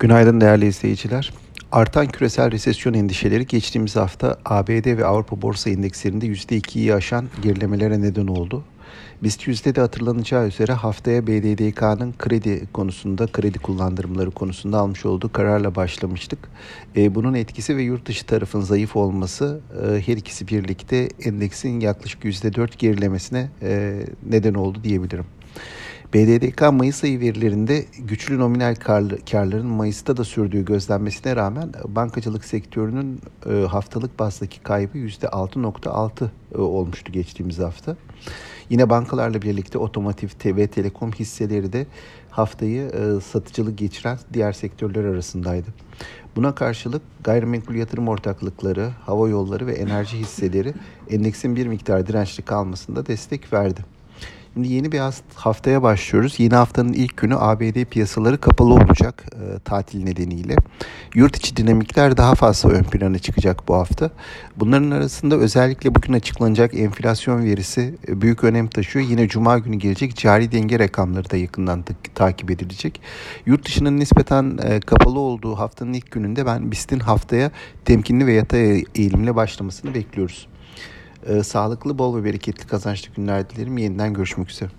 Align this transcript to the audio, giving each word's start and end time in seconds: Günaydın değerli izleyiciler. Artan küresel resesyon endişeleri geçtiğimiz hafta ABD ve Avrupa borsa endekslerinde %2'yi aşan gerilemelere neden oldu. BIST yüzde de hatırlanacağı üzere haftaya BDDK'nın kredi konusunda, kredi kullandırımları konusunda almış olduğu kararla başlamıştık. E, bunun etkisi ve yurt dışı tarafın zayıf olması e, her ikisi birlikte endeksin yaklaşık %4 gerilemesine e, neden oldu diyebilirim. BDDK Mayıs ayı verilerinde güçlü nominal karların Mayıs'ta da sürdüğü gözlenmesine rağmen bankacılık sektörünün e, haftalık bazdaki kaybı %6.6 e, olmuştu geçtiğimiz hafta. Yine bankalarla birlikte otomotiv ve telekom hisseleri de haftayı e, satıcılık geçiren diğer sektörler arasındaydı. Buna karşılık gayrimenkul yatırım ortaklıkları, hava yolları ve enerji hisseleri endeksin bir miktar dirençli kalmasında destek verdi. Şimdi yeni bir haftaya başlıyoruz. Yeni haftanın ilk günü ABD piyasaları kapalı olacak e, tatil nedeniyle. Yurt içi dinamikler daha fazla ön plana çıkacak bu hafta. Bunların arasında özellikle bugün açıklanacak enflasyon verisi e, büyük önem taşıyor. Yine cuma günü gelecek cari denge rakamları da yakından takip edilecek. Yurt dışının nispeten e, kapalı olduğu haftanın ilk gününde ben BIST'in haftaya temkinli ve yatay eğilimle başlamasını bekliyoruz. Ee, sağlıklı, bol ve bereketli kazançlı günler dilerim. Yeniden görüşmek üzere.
Günaydın 0.00 0.40
değerli 0.40 0.66
izleyiciler. 0.66 1.32
Artan 1.72 2.06
küresel 2.06 2.50
resesyon 2.50 2.94
endişeleri 2.94 3.46
geçtiğimiz 3.46 3.96
hafta 3.96 4.38
ABD 4.44 4.98
ve 4.98 5.04
Avrupa 5.04 5.42
borsa 5.42 5.70
endekslerinde 5.70 6.26
%2'yi 6.26 6.94
aşan 6.94 7.28
gerilemelere 7.42 8.00
neden 8.00 8.26
oldu. 8.26 8.64
BIST 9.22 9.46
yüzde 9.46 9.74
de 9.74 9.80
hatırlanacağı 9.80 10.48
üzere 10.48 10.72
haftaya 10.72 11.26
BDDK'nın 11.26 12.14
kredi 12.18 12.66
konusunda, 12.72 13.26
kredi 13.26 13.58
kullandırımları 13.58 14.30
konusunda 14.30 14.78
almış 14.78 15.06
olduğu 15.06 15.32
kararla 15.32 15.74
başlamıştık. 15.74 16.38
E, 16.96 17.14
bunun 17.14 17.34
etkisi 17.34 17.76
ve 17.76 17.82
yurt 17.82 18.06
dışı 18.06 18.26
tarafın 18.26 18.60
zayıf 18.60 18.96
olması 18.96 19.60
e, 19.82 20.00
her 20.06 20.16
ikisi 20.16 20.48
birlikte 20.48 21.08
endeksin 21.24 21.80
yaklaşık 21.80 22.24
%4 22.24 22.78
gerilemesine 22.78 23.48
e, 23.62 24.02
neden 24.30 24.54
oldu 24.54 24.78
diyebilirim. 24.84 25.26
BDDK 26.14 26.72
Mayıs 26.72 27.04
ayı 27.04 27.20
verilerinde 27.20 27.84
güçlü 27.98 28.38
nominal 28.38 28.74
karların 29.30 29.66
Mayıs'ta 29.66 30.16
da 30.16 30.24
sürdüğü 30.24 30.64
gözlenmesine 30.64 31.36
rağmen 31.36 31.72
bankacılık 31.88 32.44
sektörünün 32.44 33.20
e, 33.50 33.52
haftalık 33.52 34.18
bazdaki 34.18 34.60
kaybı 34.60 34.98
%6.6 34.98 36.28
e, 36.54 36.58
olmuştu 36.58 37.12
geçtiğimiz 37.12 37.58
hafta. 37.58 37.96
Yine 38.70 38.90
bankalarla 38.90 39.42
birlikte 39.42 39.78
otomotiv 39.78 40.28
ve 40.44 40.66
telekom 40.66 41.12
hisseleri 41.12 41.72
de 41.72 41.86
haftayı 42.30 42.82
e, 42.82 43.20
satıcılık 43.20 43.78
geçiren 43.78 44.18
diğer 44.32 44.52
sektörler 44.52 45.04
arasındaydı. 45.04 45.66
Buna 46.36 46.54
karşılık 46.54 47.02
gayrimenkul 47.24 47.74
yatırım 47.74 48.08
ortaklıkları, 48.08 48.90
hava 49.06 49.28
yolları 49.28 49.66
ve 49.66 49.72
enerji 49.72 50.18
hisseleri 50.18 50.74
endeksin 51.10 51.56
bir 51.56 51.66
miktar 51.66 52.06
dirençli 52.06 52.42
kalmasında 52.42 53.06
destek 53.06 53.52
verdi. 53.52 53.99
Şimdi 54.54 54.72
yeni 54.72 54.92
bir 54.92 55.00
haftaya 55.34 55.82
başlıyoruz. 55.82 56.40
Yeni 56.40 56.54
haftanın 56.54 56.92
ilk 56.92 57.16
günü 57.16 57.36
ABD 57.38 57.84
piyasaları 57.84 58.38
kapalı 58.40 58.74
olacak 58.74 59.24
e, 59.32 59.58
tatil 59.58 60.04
nedeniyle. 60.04 60.56
Yurt 61.14 61.36
içi 61.36 61.56
dinamikler 61.56 62.16
daha 62.16 62.34
fazla 62.34 62.70
ön 62.70 62.82
plana 62.82 63.18
çıkacak 63.18 63.68
bu 63.68 63.74
hafta. 63.74 64.10
Bunların 64.56 64.90
arasında 64.90 65.36
özellikle 65.36 65.94
bugün 65.94 66.12
açıklanacak 66.12 66.74
enflasyon 66.74 67.44
verisi 67.44 67.94
e, 68.08 68.20
büyük 68.20 68.44
önem 68.44 68.68
taşıyor. 68.68 69.06
Yine 69.08 69.28
cuma 69.28 69.58
günü 69.58 69.76
gelecek 69.76 70.16
cari 70.16 70.52
denge 70.52 70.78
rakamları 70.78 71.30
da 71.30 71.36
yakından 71.36 71.84
takip 72.14 72.50
edilecek. 72.50 73.00
Yurt 73.46 73.66
dışının 73.66 74.00
nispeten 74.00 74.58
e, 74.62 74.80
kapalı 74.80 75.18
olduğu 75.18 75.54
haftanın 75.54 75.92
ilk 75.92 76.10
gününde 76.10 76.46
ben 76.46 76.70
BIST'in 76.70 77.00
haftaya 77.00 77.50
temkinli 77.84 78.26
ve 78.26 78.32
yatay 78.32 78.84
eğilimle 78.94 79.36
başlamasını 79.36 79.94
bekliyoruz. 79.94 80.48
Ee, 81.26 81.42
sağlıklı, 81.42 81.98
bol 81.98 82.16
ve 82.16 82.24
bereketli 82.24 82.66
kazançlı 82.66 83.14
günler 83.14 83.50
dilerim. 83.50 83.78
Yeniden 83.78 84.14
görüşmek 84.14 84.50
üzere. 84.50 84.70